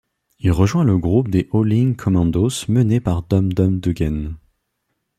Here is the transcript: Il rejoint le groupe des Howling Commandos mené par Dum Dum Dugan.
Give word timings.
Il 0.39 0.51
rejoint 0.51 0.83
le 0.83 0.97
groupe 0.97 1.29
des 1.29 1.47
Howling 1.51 1.95
Commandos 1.95 2.49
mené 2.69 2.99
par 2.99 3.21
Dum 3.21 3.53
Dum 3.53 3.79
Dugan. 3.79 4.31